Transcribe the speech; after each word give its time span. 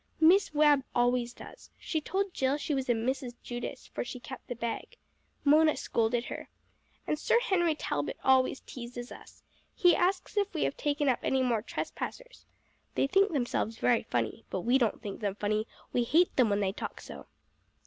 Miss 0.19 0.51
Webb 0.51 0.81
always 0.95 1.31
does. 1.31 1.69
She 1.77 2.01
told 2.01 2.33
Jill 2.33 2.57
she 2.57 2.73
was 2.73 2.89
a 2.89 2.93
Mrs. 2.93 3.35
Judas, 3.43 3.85
for 3.85 4.03
she 4.03 4.19
kept 4.19 4.47
the 4.47 4.55
bag. 4.55 4.97
Mona 5.43 5.77
scolded 5.77 6.25
her. 6.25 6.49
And 7.05 7.19
Sir 7.19 7.39
Henry 7.39 7.75
Talbot 7.75 8.17
always 8.23 8.61
teases 8.61 9.11
us. 9.11 9.43
He 9.75 9.95
asks 9.95 10.37
if 10.37 10.51
we 10.55 10.63
have 10.63 10.75
taken 10.75 11.07
up 11.07 11.19
any 11.21 11.43
more 11.43 11.61
trespassers. 11.61 12.47
They 12.95 13.05
think 13.05 13.31
themselves 13.31 13.77
very 13.77 14.01
funny, 14.01 14.43
but 14.49 14.61
we 14.61 14.79
don't 14.79 15.03
think 15.03 15.19
them 15.19 15.35
funny, 15.35 15.67
we 15.93 16.03
hate 16.03 16.35
them 16.35 16.49
when 16.49 16.61
they 16.61 16.71
talk 16.71 16.99
so." 16.99 17.27